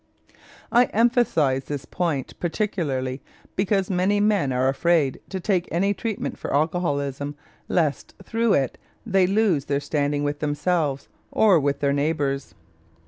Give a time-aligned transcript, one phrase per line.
[0.71, 3.21] I emphasize this point particularly
[3.55, 7.35] because many men are afraid to take any treatment for alcoholism
[7.69, 12.55] lest through it they lose their standing with themselves or with their neighbors.